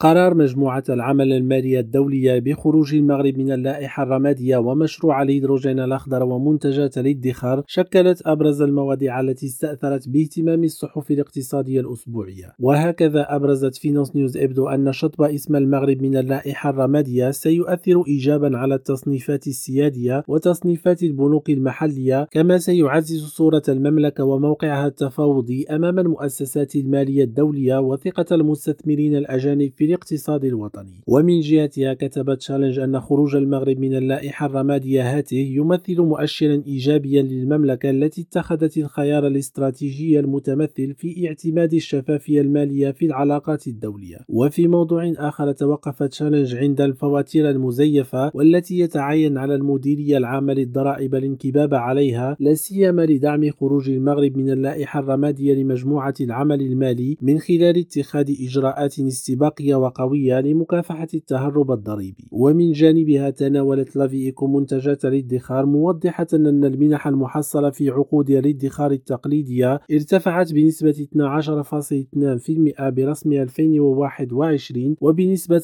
[0.00, 7.62] قرار مجموعة العمل المالية الدولية بخروج المغرب من اللائحة الرمادية ومشروع الهيدروجين الأخضر ومنتجات الادخار
[7.66, 12.52] شكلت أبرز المواضيع التي استأثرت باهتمام الصحف الاقتصادية الأسبوعية.
[12.58, 18.74] وهكذا أبرزت Finances News Hebdo أن شطب اسم المغرب من اللائحة الرمادية سيؤثر إيجابا على
[18.74, 27.80] التصنيفات السيادية وتصنيفات البنوك المحلية كما سيعزز صورة المملكة وموقعها التفاوضي أمام المؤسسات المالية الدولية
[27.80, 31.02] وثقة المستثمرين الأجانب في الاقتصاد الوطني.
[31.06, 37.90] ومن جهتها كتبت Challenge أن خروج المغرب من اللائحة الرمادية هاته يمثل مؤشرا إيجابيا للمملكة
[37.90, 44.16] التي اتخذت الخيار الاستراتيجي المتمثل في اعتماد الشفافية المالية في العلاقات الدولية.
[44.28, 51.74] وفي موضوع آخر توقفت تشالنج عند الفواتير المزيفة والتي يتعين على المديرية العامة للضرائب الانكباب
[51.74, 58.30] عليها لا سيما لدعم خروج المغرب من اللائحة الرمادية لمجموعة العمل المالي من خلال اتخاذ
[58.40, 62.28] إجراءات استباقية وقوية لمكافحة التهرب الضريبي.
[62.32, 70.52] ومن جانبها تناولت لافييكو منتجات الادخار موضحة أن المنح المحصلة في عقود الادخار التقليدية ارتفعت
[70.52, 75.62] بنسبة 12.2% برسم 2021 وبنسبة 17.3%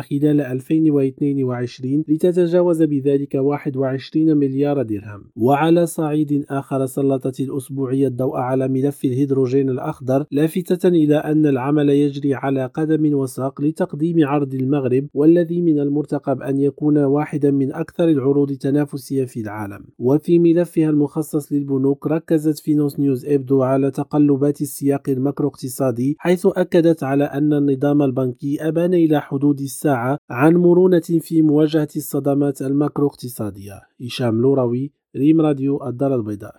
[0.00, 5.24] خلال 2022 لتتجاوز بذلك 21 مليار درهم.
[5.36, 12.34] وعلى صعيد آخر سلطت الأسبوعية الضوء على ملف الهيدروجين الأخضر لافتة إلى أن العمل يجري
[12.34, 18.52] على قدم وساق لتقديم عرض المغرب والذي من المرتقب أن يكون واحدا من أكثر العروض
[18.52, 19.84] تنافسية في العالم.
[19.98, 27.02] وفي ملفها المخصص للبنوك ركزت فينوس نيوز إبدو على تقلبات السياق المكرو اقتصادي حيث أكدت
[27.02, 33.80] على أن النظام البنكي أبان إلى حدود الساعة عن مرونة في مواجهة الصدمات المكرو اقتصادية
[34.04, 36.54] هشام لوروي ريم راديو الدار البيضاء.